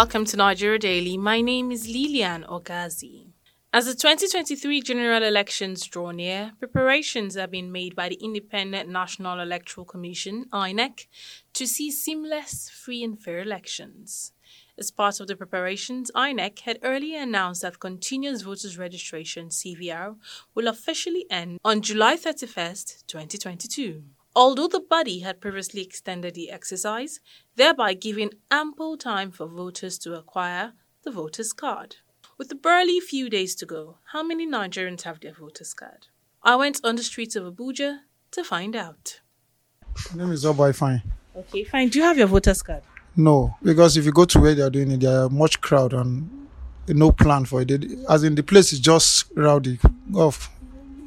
[0.00, 1.18] welcome to Nigeria Daily.
[1.18, 3.26] My name is Lilian Ogazi.
[3.70, 9.40] As the 2023 general elections draw near, preparations are being made by the Independent National
[9.40, 11.06] Electoral Commission, INEC,
[11.52, 14.32] to see seamless, free and fair elections.
[14.78, 20.16] As part of the preparations, INEC had earlier announced that continuous voters registration CVR
[20.54, 24.04] will officially end on July 31st, 2022.
[24.36, 27.18] Although the body had previously extended the exercise,
[27.56, 30.72] thereby giving ample time for voters to acquire
[31.02, 31.96] the voters card.
[32.38, 36.06] With the barely few days to go, how many Nigerians have their voters card?
[36.44, 37.98] I went on the streets of Abuja
[38.30, 39.20] to find out.
[40.14, 41.02] My name is Obai Fine.
[41.36, 41.88] Okay, fine.
[41.88, 42.82] Do you have your voters card?
[43.16, 45.92] No, because if you go to where they are doing it, there are much crowd
[45.92, 46.46] and
[46.86, 47.70] no plan for it.
[48.08, 49.80] As in the place is just rowdy
[50.14, 50.48] of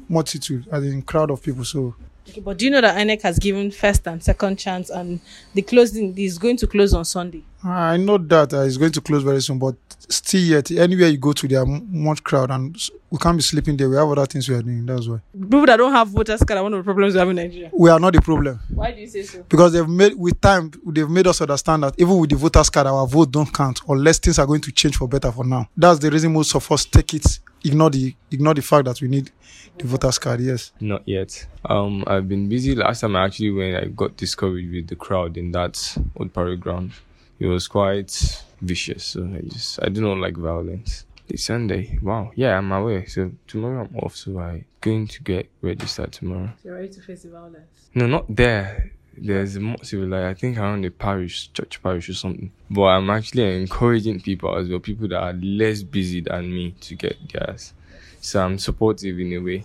[0.08, 1.64] multitude, as in crowd of people.
[1.64, 1.96] So
[2.28, 5.20] Okay, but do you know that INEC has given first and second chance and
[5.52, 7.44] the closing is going to close on Sunday?
[7.64, 9.74] I know that uh, it's going to close very soon, but
[10.10, 12.76] still yet, anywhere you go to, there are much crowd and
[13.10, 13.88] we can't be sleeping there.
[13.88, 14.84] We have other things we are doing.
[14.84, 15.20] That's why.
[15.32, 17.70] People that don't have voters card are one of the problems we have in Nigeria.
[17.72, 18.60] We are not the problem.
[18.68, 19.42] Why do you say so?
[19.48, 22.86] Because they've made, with time, they've made us understand that even with the voters card,
[22.86, 25.66] our vote don't count unless things are going to change for better for now.
[25.76, 29.08] That's the reason most of us take it, ignore the, ignore the fact that we
[29.08, 29.30] need
[29.78, 30.72] the voters card, yes.
[30.80, 31.46] Not yet.
[31.64, 32.74] Um, I've been busy.
[32.74, 36.60] Last time I actually when I got discouraged with the crowd in that old parade
[36.60, 36.92] ground.
[37.38, 39.04] It was quite vicious.
[39.04, 41.04] So I just, I do not like violence.
[41.28, 41.98] It's Sunday.
[42.02, 42.32] Wow.
[42.34, 43.06] Yeah, I'm away.
[43.06, 44.16] So tomorrow I'm off.
[44.16, 46.50] So I'm going to get registered tomorrow.
[46.62, 47.88] So you're ready to face the violence?
[47.94, 48.92] No, not there.
[49.16, 52.50] There's a more civilized, I think around the parish, church parish or something.
[52.68, 56.94] But I'm actually encouraging people as well, people that are less busy than me to
[56.96, 57.74] get theirs.
[58.20, 59.64] So I'm supportive in a way.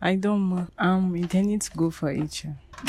[0.00, 0.66] I don't ma.
[0.78, 2.44] I'm intending to go for each.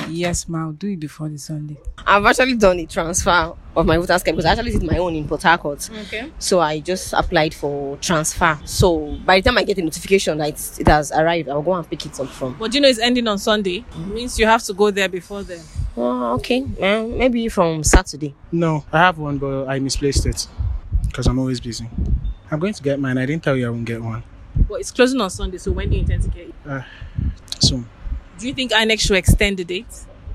[0.10, 0.66] Yes, ma.
[0.66, 1.78] I'll do it before the Sunday.
[2.06, 5.16] I've actually done the transfer of my voters card because I actually did my own
[5.16, 5.90] in Port Harcourt.
[6.08, 6.32] Okay.
[6.40, 8.60] So I just applied for transfer.
[8.66, 11.74] So by the time I get the notification that it's, it has arrived, I'll go
[11.74, 12.56] and pick it up from.
[12.58, 13.86] But you know it's ending on Sunday?
[13.92, 15.62] It means you have to go there before then.
[15.96, 16.66] Oh, okay.
[16.82, 18.36] Uh, maybe from Saturday.
[18.52, 20.48] No, I have one, but I misplaced it
[21.08, 21.88] because I'm always busy.
[22.52, 23.18] I'm going to get mine.
[23.18, 24.24] I didn't tell you I won't get one.
[24.68, 26.56] But it's closing on Sunday, so when do you intend to get it?
[26.68, 26.82] Uh,
[27.60, 27.88] soon.
[28.40, 29.86] Do you think INEC should extend the date?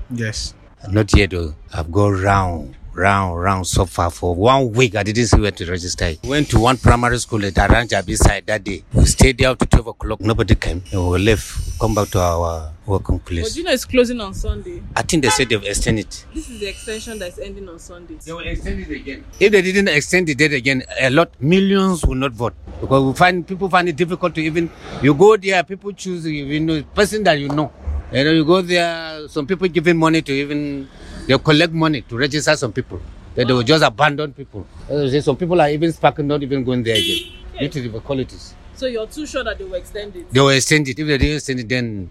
[0.09, 0.53] Yes.
[0.89, 1.55] Not yet though.
[1.73, 4.95] I've gone round, round, round so far for one week.
[4.95, 6.13] I didn't see where to register.
[6.23, 8.83] Went to one primary school at Aranja beside that day.
[8.93, 10.21] We stayed there up to 12 o'clock.
[10.21, 10.83] Nobody came.
[10.91, 11.79] And we left.
[11.79, 13.49] Come back to our working place.
[13.49, 14.81] But you know it's closing on Sunday?
[14.95, 16.25] I think they said they've extended it.
[16.33, 18.17] This is the extension that's ending on Sunday.
[18.23, 19.23] They will extend it again.
[19.39, 22.53] If they didn't extend the date again, a lot, millions will not vote.
[22.79, 24.69] Because we find, people find it difficult to even,
[25.01, 27.71] you go there, people choose, you know, person that you know.
[28.11, 30.89] You know, you go there, some people giving money to even,
[31.31, 32.99] they collect money to register some people.
[33.35, 34.67] Then they will just abandon people.
[34.89, 37.31] As Some people are even sparking, not even going there again.
[37.59, 38.53] Due to the qualities.
[38.75, 40.31] So you're too sure that they will extend it?
[40.33, 40.99] They will extend it.
[40.99, 42.09] If they didn't extend it, then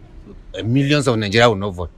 [0.59, 1.91] uh, millions of Nigeria will not vote.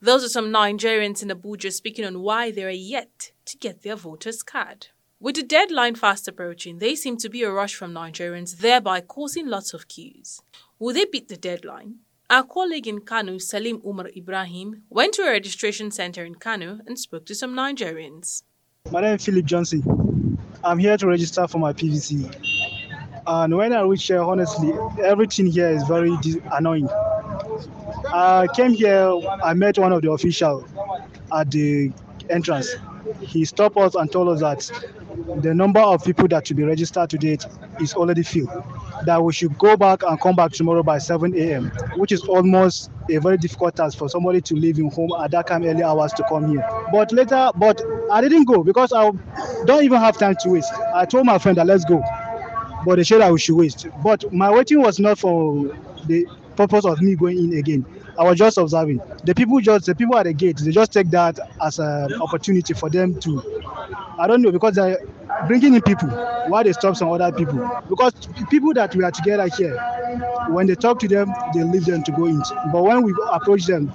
[0.00, 3.96] Those are some Nigerians in Abuja speaking on why they are yet to get their
[3.96, 4.86] voters card.
[5.18, 9.46] With the deadline fast approaching, they seem to be a rush from Nigerians, thereby causing
[9.48, 10.40] lots of queues.
[10.78, 11.96] Will they beat the deadline?
[12.30, 16.96] Our colleague in Kano, Salim Umar Ibrahim, went to a registration center in Kano and
[16.96, 18.44] spoke to some Nigerians.
[18.92, 20.38] My name is Philip Johnson.
[20.62, 22.32] I'm here to register for my PVC.
[23.26, 26.16] And when I reached here, honestly, everything here is very
[26.52, 26.88] annoying.
[28.14, 29.12] I came here,
[29.42, 30.70] I met one of the officials
[31.36, 31.90] at the
[32.28, 32.76] entrance.
[33.22, 34.70] He stopped us and told us that
[35.42, 37.38] the number of people that should be registered today
[37.80, 38.50] is already filled.
[39.06, 42.90] That we should go back and come back tomorrow by 7 a.m., which is almost
[43.10, 46.12] a very difficult task for somebody to leave in home at that time early hours
[46.14, 46.66] to come here.
[46.92, 49.10] But later, but I didn't go because I
[49.64, 50.72] don't even have time to waste.
[50.94, 52.02] I told my friend that let's go,
[52.84, 53.86] but they said I should waste.
[54.02, 55.64] But my waiting was not for
[56.06, 56.26] the
[56.56, 57.86] purpose of me going in again.
[58.20, 59.00] I was just observing.
[59.24, 62.74] The people just the people at the gate they just take that as an opportunity
[62.74, 63.42] for them to
[64.18, 64.98] I don't know because they're
[65.48, 66.08] bringing in people
[66.48, 67.58] why they stop some other people
[67.90, 68.12] because
[68.50, 69.76] people that we are together here
[70.50, 73.66] when they talk to them they leave them to go in but when we approach
[73.66, 73.92] them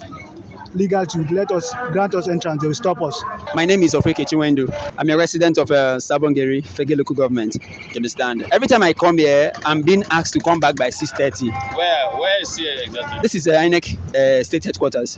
[0.76, 3.24] legal to let us grant us entrance they will stop us
[3.56, 4.68] My name is Ofreke Chiwendo.
[4.98, 7.56] I'm a resident of uh, Sabongeri, Fege local government.
[7.56, 8.46] You understand?
[8.52, 11.52] Every time I come here, I'm being asked to come back by 6.30.
[11.76, 13.20] Where where is here exactly?
[13.22, 15.18] This is uh, INEC uh, state headquarters.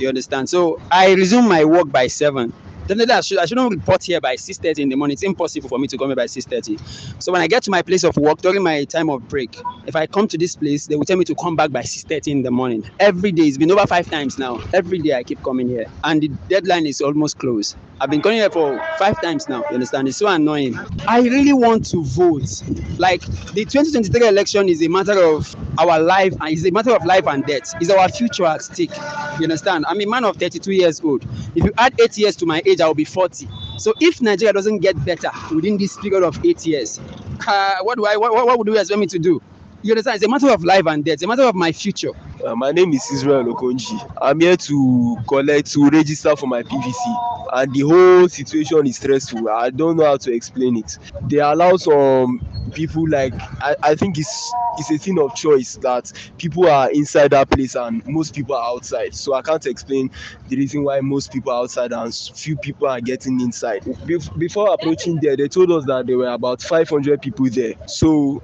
[0.00, 0.48] You understand?
[0.48, 2.52] So I resume my work by 7.
[2.86, 5.12] Definitely, I, should, I shouldn't report here by 6.30 in the morning.
[5.12, 7.22] It's impossible for me to come here by 6.30.
[7.22, 9.94] So when I get to my place of work during my time of break, if
[9.94, 12.42] I come to this place, they will tell me to come back by 6.30 in
[12.42, 12.84] the morning.
[12.98, 14.60] Every day, it's been over five times now.
[14.72, 15.86] Every day I keep coming here.
[16.02, 17.76] And the deadline is almost close.
[18.00, 19.58] I've been coming here for five times now.
[19.70, 20.08] You understand?
[20.08, 20.76] It's so annoying.
[21.06, 22.62] I really want to vote.
[22.98, 23.20] Like
[23.52, 27.28] the 2023 election is a matter of our life and it's a matter of life
[27.28, 27.72] and death.
[27.80, 28.90] It's our future at stake.
[29.38, 29.84] You understand?
[29.86, 31.24] I'm a man of 32 years old.
[31.54, 33.48] If you add eight years to my age, I will be 40.
[33.78, 37.00] So if Nigeria doesn't get better within this period of eight years,
[37.46, 39.40] uh, what do I what, what would you expect me to do?
[39.82, 40.16] You understand?
[40.16, 41.14] It's a matter of life and death.
[41.14, 42.10] It's a matter of my future.
[42.44, 43.98] Uh, my name is Israel Okonji.
[44.20, 49.48] I'm here to collect to register for my PVC, and the whole situation is stressful.
[49.48, 50.98] I don't know how to explain it.
[51.28, 52.40] They allow some
[52.74, 57.30] people like I, I think it's it's a thing of choice that people are inside
[57.32, 59.14] that place and most people are outside.
[59.14, 60.10] So I can't explain
[60.48, 63.82] the reason why most people are outside and few people are getting inside.
[63.82, 67.74] Bef- before approaching there, they told us that there were about 500 people there.
[67.86, 68.42] So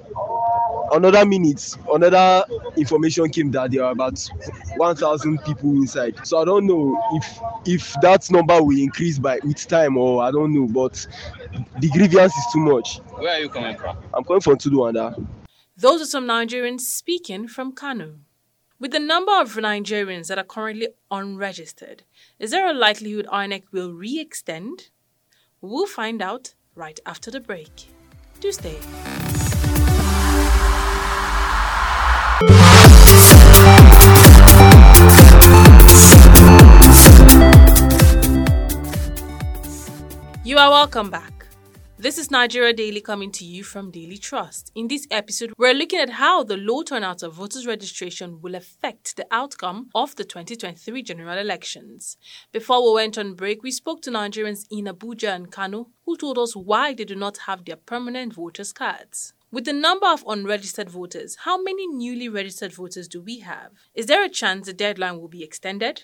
[0.91, 2.43] another minute another
[2.77, 4.19] information came that there are about
[4.77, 9.67] 1000 people inside so i don't know if if that number will increase by with
[9.67, 11.05] time or i don't know but
[11.79, 13.97] the grievance is too much Where are you coming from?
[14.13, 15.15] i'm coming from Tudun Wada
[15.77, 18.15] Those are some Nigerians speaking from Kano.
[18.81, 22.03] With the number of Nigerians that are currently unregistered,
[22.37, 24.89] is there a likelihood INEC will re extend?
[25.61, 27.87] We'll find out right after the break.
[28.41, 28.77] Do stay.
[40.59, 41.45] Are welcome back.
[41.97, 44.73] This is Nigeria Daily coming to you from Daily Trust.
[44.75, 49.15] In this episode, we're looking at how the low turnout of voters' registration will affect
[49.15, 52.17] the outcome of the 2023 general elections.
[52.51, 56.37] Before we went on break, we spoke to Nigerians in Abuja and Kano who told
[56.37, 59.31] us why they do not have their permanent voters' cards.
[59.53, 63.71] With the number of unregistered voters, how many newly registered voters do we have?
[63.95, 66.03] Is there a chance the deadline will be extended?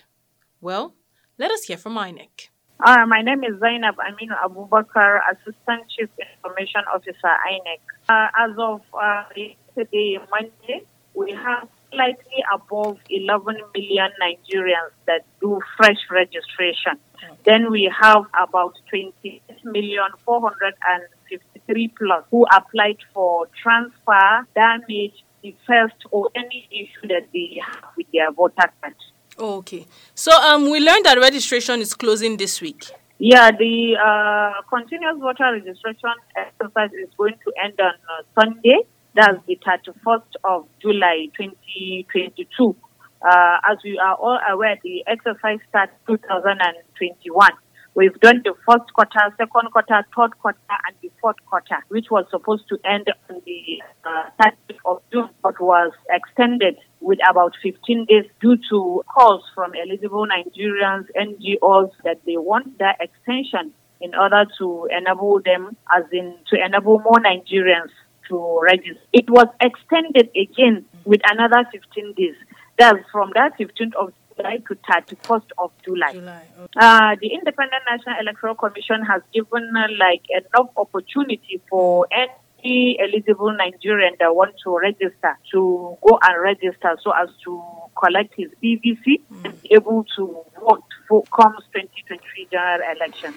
[0.62, 0.94] Well,
[1.36, 2.48] let us hear from INEC.
[2.78, 7.80] Uh, my name is Zainab Aminu Abubakar, Assistant Chief Information Officer, INEC.
[8.06, 10.82] Uh, as of uh, yesterday, Monday,
[11.14, 17.00] we have slightly above 11 million Nigerians that do fresh registration.
[17.46, 26.28] Then we have about 28 million 453 plus who applied for transfer, damage, defect, or
[26.34, 28.94] any issue that they have with their voter card.
[29.38, 29.86] Okay.
[30.14, 32.86] So um, we learned that registration is closing this week.
[33.18, 38.80] Yeah, the uh, continuous voter registration exercise is going to end on uh, Sunday.
[39.14, 42.76] That's the 31st of July 2022.
[43.22, 47.50] Uh, as we are all aware, the exercise starts 2021.
[47.96, 52.26] We've done the first quarter, second quarter, third quarter, and the fourth quarter, which was
[52.30, 58.04] supposed to end on the uh, 30th of June, but was extended with about 15
[58.04, 63.72] days due to calls from eligible Nigerians, NGOs, that they want that extension
[64.02, 67.92] in order to enable them, as in to enable more Nigerians
[68.28, 69.00] to register.
[69.14, 72.34] It was extended again with another 15 days.
[72.78, 76.12] That's from that 15th of July to 31st of July.
[76.12, 76.42] July.
[76.58, 76.72] Okay.
[76.76, 83.52] Uh, the Independent National Electoral Commission has given uh, like enough opportunity for any eligible
[83.56, 87.62] Nigerian that want to register to go and register so as to
[87.96, 93.34] collect his PVC and be able to vote for comes 2023 general election.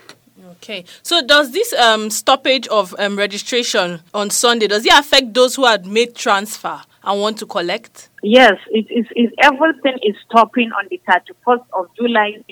[0.51, 0.85] Okay.
[1.03, 5.65] So does this um, stoppage of um, registration on Sunday does it affect those who
[5.65, 8.09] had made transfer and want to collect?
[8.21, 9.31] Yes, it is.
[9.41, 12.43] Everything is stopping on the 31st of July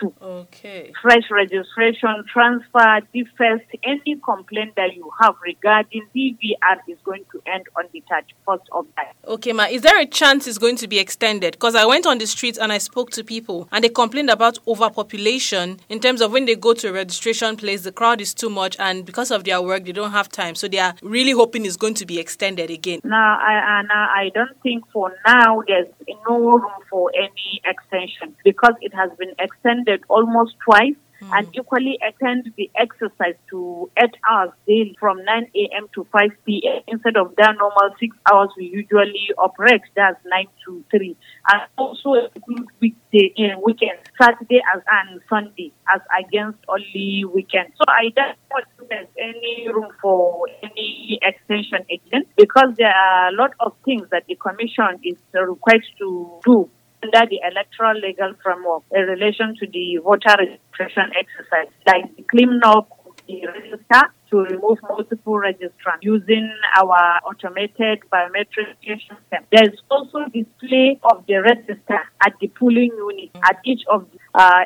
[0.00, 0.14] 2022.
[0.22, 0.92] Okay.
[1.02, 7.64] Fresh registration, transfer, defect, any complaint that you have regarding CVR is going to end
[7.76, 9.12] on the 31st of July.
[9.26, 9.64] Okay, ma.
[9.64, 11.52] Is there a chance it's going to be extended?
[11.52, 14.58] Because I went on the streets and I spoke to people and they complained about
[14.66, 18.50] overpopulation in terms of when they go to a registration place, the crowd is too
[18.50, 20.54] much and because of their work, they don't have time.
[20.54, 23.00] So they are really hoping it's going to be extended again.
[23.04, 25.86] Now, I, uh, now, I don't think for now there's
[26.28, 30.96] no room for any extension because it has been extended almost twice
[31.32, 35.86] and equally attend the exercise to 8 hours daily from 9 a.m.
[35.94, 36.82] to 5 p.m.
[36.88, 41.16] instead of their normal 6 hours we usually operate, that's 9 to 3.
[41.52, 47.72] And also include weekday, uh, weekend, Saturday as and Sunday as against only weekend.
[47.76, 53.32] So I don't think there's any room for any extension again because there are a
[53.32, 56.70] lot of things that the commission is required to do
[57.02, 62.60] under the electoral legal framework in relation to the voter registration exercise, like the cleaning
[62.64, 62.88] up
[63.26, 69.44] the register to remove multiple registrants using our automated biometric system.
[69.52, 74.64] There's also display of the register at the polling unit at each of the uh,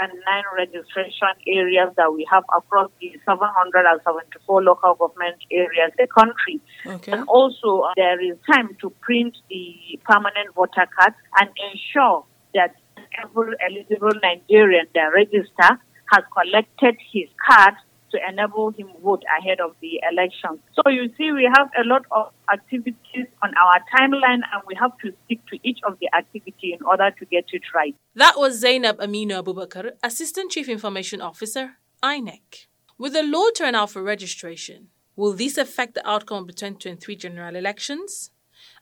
[0.00, 6.60] 109 registration areas that we have across the 774 local government areas in the country.
[6.86, 7.12] Okay.
[7.12, 12.24] And also, uh, there is time to print the permanent voter card and ensure
[12.54, 12.74] that
[13.22, 15.80] every eligible Nigerian that register
[16.12, 17.74] has collected his card
[18.12, 20.58] to enable him vote ahead of the election.
[20.74, 24.92] So you see, we have a lot of activities on our timeline, and we have
[25.04, 27.94] to stick to each of the activity in order to get it right.
[28.14, 32.66] That was Zainab Aminu Abubakar, Assistant Chief Information Officer, INEC.
[32.98, 37.56] With a low turnout for registration, will this affect the outcome of the 2023 general
[37.56, 38.30] elections?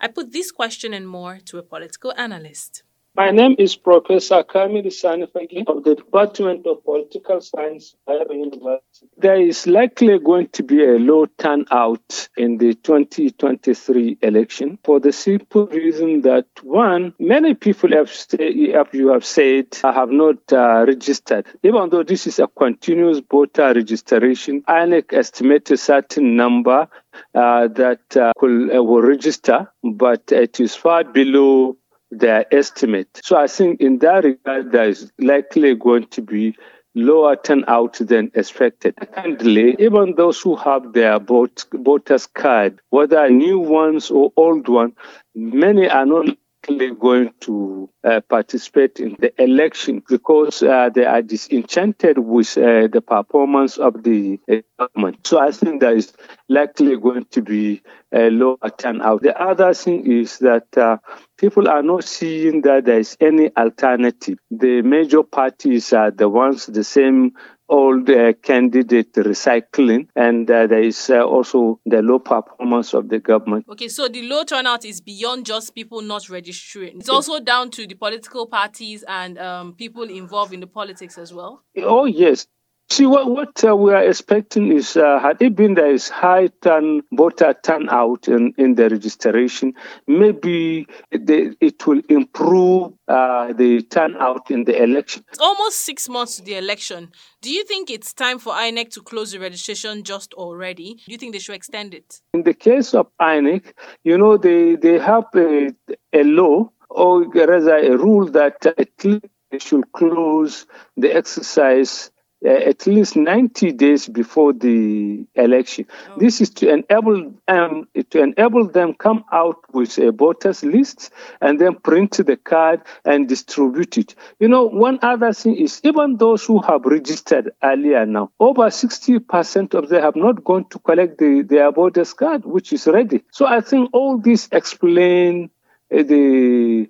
[0.01, 2.83] I put this question and more to a political analyst.
[3.17, 9.07] My name is Professor Kamilu Sani Fagge of the Department of Political Science, Bayero University.
[9.17, 15.13] There is likely going to be a low turnout in the 2023 election for the
[15.13, 21.47] simple reason that one, many people have, as you have said, have not uh, registered.
[21.63, 26.89] Even though this is a continuous voter registration, INEC estimates a certain number
[27.33, 31.77] uh, that uh, uh, will register, but it is far below
[32.19, 33.21] their estimate.
[33.23, 36.57] So I think in that regard, there is likely going to be
[36.95, 38.95] lower turnout than expected.
[38.99, 44.95] Secondly, even those who have their vote, voters card, whether new ones or old ones,
[45.35, 46.27] many are not
[46.69, 52.87] likely going to uh, participate in the election because uh, they are disenchanted with uh,
[52.87, 54.39] the performance of the
[54.79, 55.27] government.
[55.27, 56.13] So I think there is
[56.49, 59.23] likely going to be a lower turnout.
[59.23, 60.99] The other thing is that uh,
[61.37, 64.39] people are not seeing that there is any alternative.
[64.51, 67.33] The major parties are the ones, the same
[67.69, 73.19] old uh, candidate recycling, and uh, there is uh, also the low performance of the
[73.19, 73.65] government.
[73.71, 76.99] Okay, so the low turnout is beyond just people not registering.
[76.99, 81.33] It's also down to the political parties and um, people involved in the politics as
[81.33, 81.63] well.
[81.79, 82.47] Oh, yes.
[82.91, 86.49] See, what, what uh, we are expecting is, uh, had it been there is high
[86.61, 89.73] turn, voter turnout in, in the registration,
[90.07, 95.25] maybe the, it will improve uh, the turnout in the election.
[95.31, 97.11] It's almost six months to the election.
[97.41, 100.95] Do you think it's time for INEC to close the registration just already?
[101.07, 102.21] Do you think they should extend it?
[102.35, 103.73] In the case of INEC,
[104.05, 105.71] you know, they, they have a,
[106.13, 112.11] a law or rather a rule that at least they should close the exercise
[112.45, 115.87] uh, at least 90 days before the election.
[116.11, 116.19] Oh.
[116.19, 121.11] This is to enable um, to enable them come out with a voters list
[121.41, 124.15] and then print the card and distribute it.
[124.41, 129.75] You know, one other thing is even those who have registered earlier now, over 60%
[129.75, 133.23] of them have not gone to collect the, their voters card, which is ready.
[133.31, 135.51] So I think all this explain
[135.93, 136.89] uh, the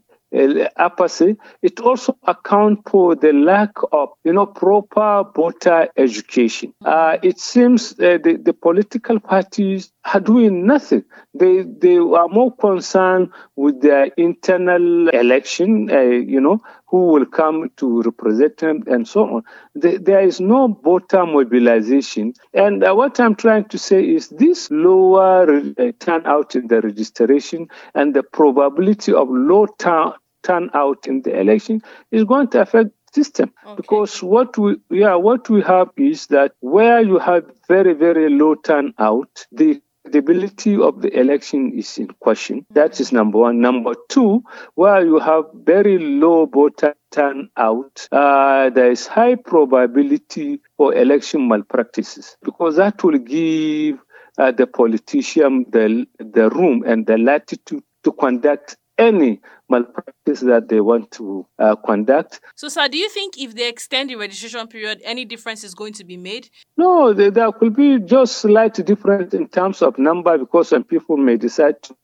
[0.76, 6.74] apathy, it also accounts for the lack of, you know, proper voter education.
[6.84, 11.04] Uh, it seems uh, the, the political parties are doing nothing.
[11.34, 17.70] They they are more concerned with their internal election, uh, you know, who will come
[17.76, 19.42] to represent them and so on.
[19.74, 22.34] The, there is no voter mobilization.
[22.52, 27.68] And uh, what I'm trying to say is this lower uh, turnout in the registration
[27.94, 29.66] and the probability of low
[30.44, 33.76] turn turnout in the election is going to affect the system okay.
[33.76, 38.54] because what we yeah what we have is that where you have very very low
[38.54, 42.74] turnout the credibility of the election is in question mm-hmm.
[42.74, 44.42] that is number one number two
[44.74, 52.36] where you have very low voter turnout uh, there is high probability for election malpractices
[52.42, 53.98] because that will give
[54.38, 60.80] uh, the politician the the room and the latitude to conduct any malpractice that they
[60.80, 62.40] want to uh, conduct.
[62.54, 65.94] So, sir, do you think if they extend the registration period, any difference is going
[65.94, 66.50] to be made?
[66.76, 71.16] No, there, there could be just slight difference in terms of number because some people
[71.16, 71.96] may decide to.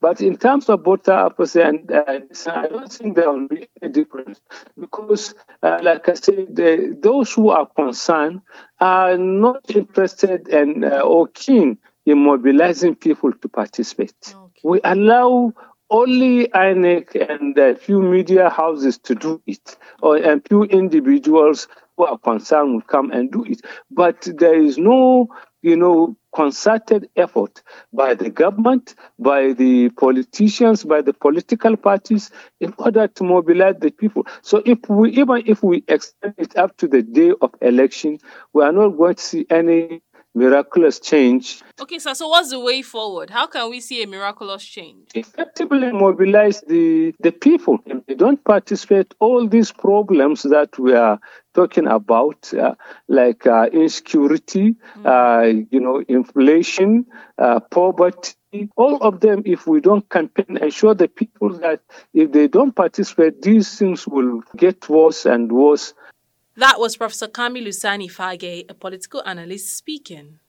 [0.00, 2.02] But in terms of voter apathy, and uh,
[2.46, 4.40] I don't think there will be any difference
[4.78, 8.40] because, uh, like I said, the, those who are concerned
[8.80, 14.14] are not interested and uh, or keen in mobilizing people to participate.
[14.34, 14.60] Okay.
[14.64, 15.52] We allow
[15.90, 22.04] only INEC and a few media houses to do it, or a few individuals who
[22.04, 23.60] are concerned will come and do it.
[23.90, 25.28] But there is no,
[25.62, 32.30] you know, concerted effort by the government, by the politicians, by the political parties
[32.60, 34.26] in order to mobilize the people.
[34.42, 38.18] So if we even if we extend it up to the day of election,
[38.52, 40.02] we are not going to see any
[40.34, 41.62] miraculous change.
[41.80, 42.14] Okay, sir.
[42.14, 43.30] So, what's the way forward?
[43.30, 45.08] How can we see a miraculous change?
[45.14, 47.78] Effectively mobilize the, the people.
[47.86, 51.18] If they don't participate, all these problems that we are
[51.54, 52.74] talking about, uh,
[53.08, 55.04] like uh, insecurity, mm.
[55.04, 57.06] uh, you know, inflation,
[57.38, 58.34] uh, poverty,
[58.76, 61.80] all of them, if we don't campaign and show the people that
[62.14, 65.94] if they don't participate, these things will get worse and worse.
[66.56, 70.40] That was Professor Kamilu Sani Fagge, a political analyst, speaking.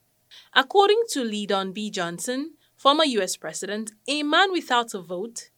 [0.53, 1.91] According to Lyndon B.
[1.91, 5.49] Johnson, former US president, a man without a vote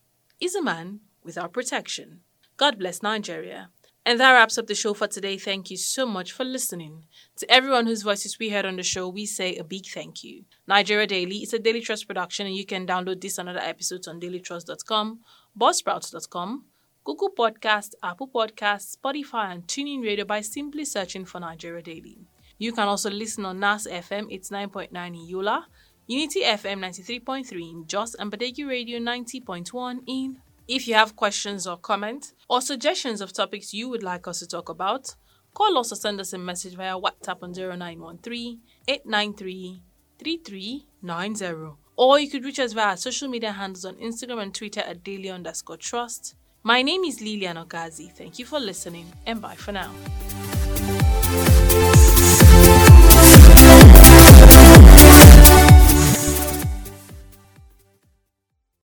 [0.42, 2.22] is a man without protection.
[2.58, 3.70] God bless Nigeria.
[4.06, 5.38] And that wraps up the show for today.
[5.38, 7.06] Thank you so much for listening.
[7.38, 10.44] To everyone whose voices we heard on the show, we say a big thank you.
[10.68, 14.10] Nigeria Daily is a Daily Trust production, and you can download this and other episodes
[14.10, 15.22] on dailytrust.com,
[15.58, 16.66] buzzsprouts.com,
[17.06, 22.18] Google Podcast, Apple Podcasts, Spotify, and TuneIn Radio by simply searching for Nigeria Daily.
[22.58, 25.68] You can also listen on NAS FM, it's 9.9 in Yola,
[26.08, 31.76] Unity FM 93.3 in Jos, and Badeggi Radio 90.1 in if you have questions or
[31.76, 35.16] comments or suggestions of topics you would like us to talk about,
[35.54, 39.82] call us or send us a message via WhatsApp on 0913 893
[40.20, 41.76] 3390.
[41.98, 45.04] Or you could reach us via our social media handles on Instagram and Twitter at
[45.04, 46.36] daily underscore trust.
[46.66, 48.10] My name is Lilian Ogazi.
[48.10, 49.92] Thank you for listening and bye for now.